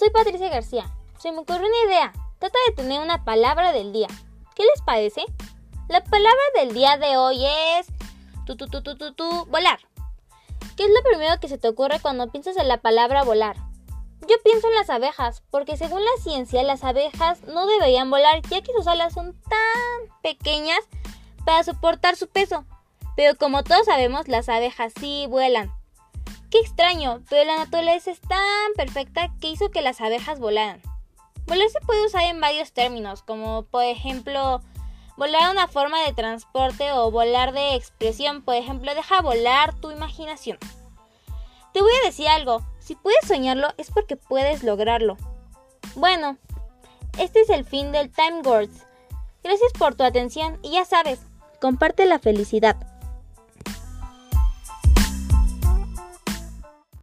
soy 0.00 0.08
Patricia 0.08 0.48
García. 0.48 0.90
Se 1.18 1.30
me 1.30 1.40
ocurrió 1.40 1.66
una 1.66 1.92
idea. 1.92 2.12
Trata 2.38 2.58
de 2.66 2.74
tener 2.74 3.02
una 3.02 3.22
palabra 3.22 3.70
del 3.72 3.92
día. 3.92 4.08
¿Qué 4.56 4.62
les 4.62 4.80
parece? 4.82 5.22
La 5.88 6.02
palabra 6.02 6.40
del 6.54 6.72
día 6.72 6.96
de 6.96 7.18
hoy 7.18 7.44
es 7.44 7.86
tu 8.46 8.56
tu 8.56 8.66
tu 8.66 9.12
tu 9.12 9.44
volar. 9.46 9.78
¿Qué 10.74 10.84
es 10.84 10.90
lo 10.90 11.02
primero 11.02 11.38
que 11.38 11.48
se 11.48 11.58
te 11.58 11.68
ocurre 11.68 12.00
cuando 12.00 12.30
piensas 12.32 12.56
en 12.56 12.66
la 12.66 12.78
palabra 12.78 13.24
volar? 13.24 13.56
Yo 14.26 14.36
pienso 14.42 14.68
en 14.68 14.74
las 14.76 14.88
abejas, 14.88 15.42
porque 15.50 15.76
según 15.76 16.02
la 16.02 16.22
ciencia 16.22 16.62
las 16.62 16.82
abejas 16.82 17.42
no 17.42 17.66
deberían 17.66 18.08
volar 18.08 18.40
ya 18.48 18.62
que 18.62 18.72
sus 18.72 18.86
alas 18.86 19.12
son 19.12 19.38
tan 19.42 20.18
pequeñas 20.22 20.80
para 21.44 21.62
soportar 21.62 22.16
su 22.16 22.26
peso. 22.26 22.64
Pero 23.16 23.36
como 23.36 23.64
todos 23.64 23.84
sabemos, 23.84 24.28
las 24.28 24.48
abejas 24.48 24.94
sí 24.98 25.26
vuelan. 25.28 25.70
Qué 26.50 26.58
extraño, 26.58 27.22
pero 27.28 27.44
la 27.44 27.58
naturaleza 27.58 28.10
es 28.10 28.20
tan 28.20 28.72
perfecta 28.74 29.30
que 29.40 29.50
hizo 29.50 29.70
que 29.70 29.82
las 29.82 30.00
abejas 30.00 30.40
volaran. 30.40 30.82
Volar 31.46 31.68
se 31.68 31.80
puede 31.80 32.06
usar 32.06 32.24
en 32.24 32.40
varios 32.40 32.72
términos, 32.72 33.22
como 33.22 33.62
por 33.62 33.84
ejemplo 33.84 34.60
volar 35.16 35.50
una 35.50 35.68
forma 35.68 36.00
de 36.02 36.12
transporte 36.12 36.90
o 36.92 37.10
volar 37.10 37.52
de 37.52 37.74
expresión, 37.74 38.42
por 38.42 38.56
ejemplo, 38.56 38.94
deja 38.94 39.20
volar 39.20 39.74
tu 39.74 39.90
imaginación. 39.90 40.58
Te 41.72 41.82
voy 41.82 41.92
a 42.02 42.06
decir 42.06 42.26
algo, 42.26 42.64
si 42.80 42.96
puedes 42.96 43.28
soñarlo 43.28 43.68
es 43.76 43.90
porque 43.92 44.16
puedes 44.16 44.64
lograrlo. 44.64 45.16
Bueno, 45.94 46.36
este 47.18 47.42
es 47.42 47.50
el 47.50 47.64
fin 47.64 47.92
del 47.92 48.10
Time 48.10 48.40
Words. 48.44 48.86
Gracias 49.44 49.72
por 49.78 49.94
tu 49.94 50.02
atención 50.02 50.58
y 50.62 50.72
ya 50.72 50.84
sabes, 50.84 51.20
comparte 51.60 52.06
la 52.06 52.18
felicidad. 52.18 52.89